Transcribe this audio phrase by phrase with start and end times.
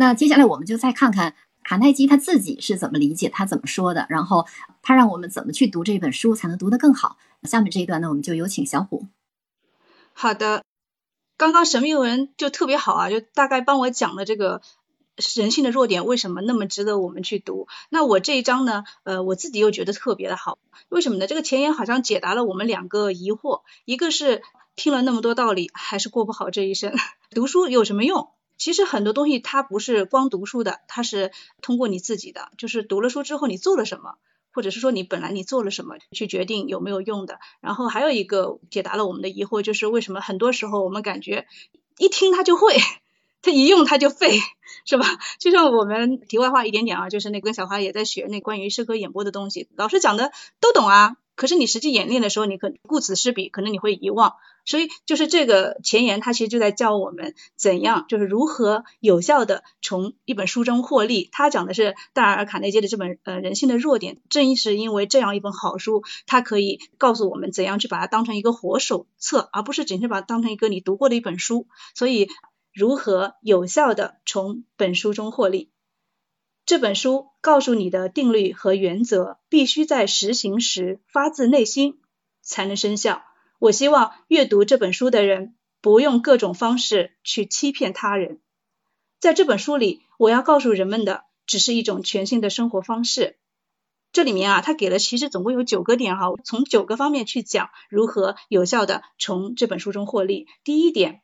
[0.00, 4.46] 那接下来我们就再看看卡耐基他自己是怎么理解，他怎么说的，然后
[4.80, 7.16] 他让我们怎么去读这本书才能读得更好。
[7.42, 9.06] 下面这一段呢，我们就有请小虎。
[10.12, 10.62] 好的，
[11.36, 14.62] 刚刚神秘文就特别好啊，就大概帮我讲了这个
[15.34, 17.66] 人性的弱点为什么那么值得我们去读。
[17.90, 20.58] 那我这一章呢，呃，我自己又觉得特别的好，
[20.88, 21.26] 为什么呢？
[21.26, 24.42] 这个前言好像解答了我们两个疑惑，一个是
[24.76, 26.94] 听了那么多道理，还是过不好这一生，
[27.34, 28.28] 读书有什么用？
[28.58, 34.16] 其实很多东西它不是光读书的，它是通过你自己的，就是读了书之后你做了什么，
[34.52, 37.38] 或者是说你本来你做了什么去决定有没有用的。
[37.60, 41.46] 然后还有一个解答了我们的疑惑，就是为什么很多时候我们感觉
[41.96, 42.76] 一听他就会，
[43.40, 44.40] 他一用他就废，
[44.84, 45.06] 是吧？
[45.38, 51.16] 就像我们题外话一点点啊，就是那跟小花也在学那关于诗歌演播的东西，老师讲的都懂啊。
[51.38, 54.34] 可是你实际演练的时候，你可顾此失彼，可能你会遗忘。
[54.64, 61.28] 所以就是这个前言，它其实就在教我们怎样，就是如何有效的从一本书中获利。
[61.30, 71.68] 他讲的是戴尔·卡内基的这本呃人性的弱点，正是因为这样一本好书，它可以告诉我们怎样去把它当成一个活手册，而不是仅是把它当成一个你读过的一本书。
[71.94, 72.28] 所以
[72.74, 75.70] 如何有效的从本书中获利？
[76.68, 81.98] 这本书告诉你的定律和原则，必须在实行时发自内心
[82.42, 83.22] 才能生效。
[83.58, 88.40] 我希望阅读这本书的人不用各种方式去欺骗他人。
[89.18, 93.38] 在这本书里，我要告诉人们的只是一种全新的生活方式。
[94.12, 100.46] 这里面啊，他给了其实总共有九个点哈，从九个方面去讲如何有效的从这本书中获利。
[100.64, 101.22] 第一点。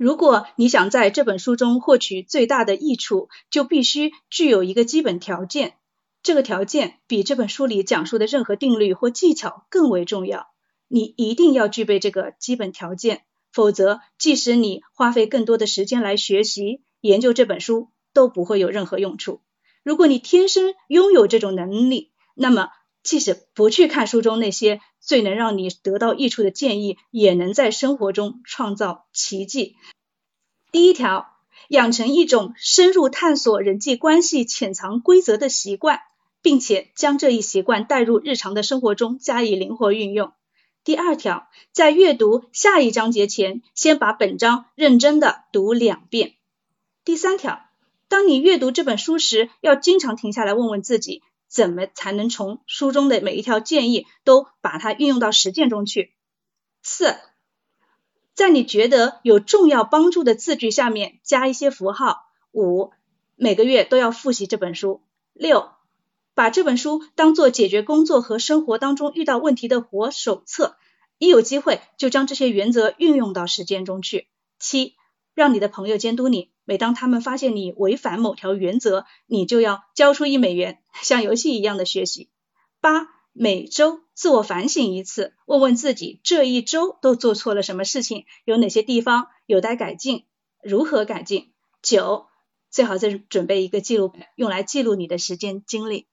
[0.00, 5.74] 如果你想在这本书中获取最大的益处，就必须具有一个基本条件。
[6.22, 10.46] 这个条件比这本书里讲述的任何定律或技巧更为重要。
[10.88, 19.42] 你一定要具备这个基本条件，否则即使你花费更多的时间来学习研究这本书，都不会有任何用处。
[19.84, 22.70] 如果你天生拥有这种能力，那么
[23.02, 29.76] 即使不去看书中那些最能让你得到益处的建议，也能在生活中创造奇迹。
[30.72, 31.26] 第一条，
[31.68, 36.00] 养成一种深入探索人际关系潜藏规则的习惯，
[36.42, 40.32] 并且将这一习惯带入日常的生活中加以灵活运用。
[40.84, 46.34] 第二条，在阅读下一章节前，先把本章认真的读两遍。
[47.04, 47.60] 第三条，
[48.08, 51.22] 当你阅读这本书时，要经常停下来问问自己。
[51.48, 56.12] 怎么才能从书中的每一条建议都把它运用到实践中去？
[56.80, 57.16] 四，
[58.40, 62.22] 在你觉得有重要帮助的字句下面加一些符号。
[62.52, 62.90] 五，
[63.36, 65.02] 每个月都要复习这本书。
[65.34, 65.68] 六，
[66.34, 70.78] 把这本书当做解决工作和生活当中遇到问题的活手册，
[71.18, 74.28] 一有机会就将这些原则运用到实践中去。
[74.58, 74.94] 七，
[75.34, 76.50] 让你的朋友监督你。
[76.64, 82.30] 每当他们发现你违反某条原则，你就要交出一美元，像游戏一样的学习。
[82.80, 90.26] 八，每周自我反省一次，问问自己这一周都做错了什么事情，有哪些地方有待改进，
[90.62, 91.52] 如何改进。
[91.82, 92.26] 九，
[92.70, 96.06] 最好再准备一个记录本，用来记录你的时间精力。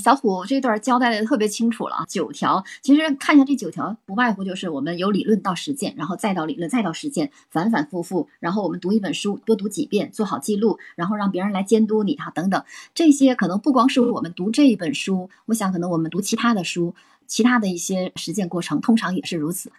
[0.00, 16.94] 小虎这段交代的特别清楚了啊，九条，其实看一下这九条，不外乎就是我们由理论到实践，然后再到理论，再到实践，反反复复，然后我们读一本书，多读几遍，做好记录，然后让别人来监督你哈，等等，这些可能不光是我们读这一本书，我想可能我们读其他的书，
[17.26, 19.70] 其他的一些实践过程，通常也是如此。